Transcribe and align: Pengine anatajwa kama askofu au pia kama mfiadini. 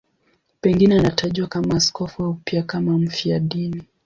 Pengine 0.61 0.99
anatajwa 0.99 1.47
kama 1.47 1.75
askofu 1.75 2.23
au 2.25 2.33
pia 2.33 2.63
kama 2.63 2.97
mfiadini. 2.97 3.83